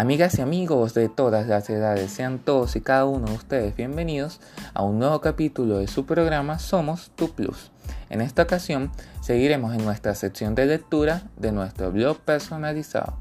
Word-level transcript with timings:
Amigas 0.00 0.38
y 0.38 0.40
amigos 0.40 0.94
de 0.94 1.10
todas 1.10 1.46
las 1.46 1.68
edades, 1.68 2.10
sean 2.10 2.38
todos 2.38 2.74
y 2.74 2.80
cada 2.80 3.04
uno 3.04 3.26
de 3.26 3.34
ustedes 3.34 3.76
bienvenidos 3.76 4.40
a 4.72 4.82
un 4.82 4.98
nuevo 4.98 5.20
capítulo 5.20 5.76
de 5.76 5.88
su 5.88 6.06
programa 6.06 6.58
Somos 6.58 7.10
Tu 7.16 7.30
Plus. 7.30 7.70
En 8.08 8.22
esta 8.22 8.44
ocasión 8.44 8.90
seguiremos 9.20 9.74
en 9.74 9.84
nuestra 9.84 10.14
sección 10.14 10.54
de 10.54 10.64
lectura 10.64 11.24
de 11.36 11.52
nuestro 11.52 11.92
blog 11.92 12.16
personalizado. 12.16 13.18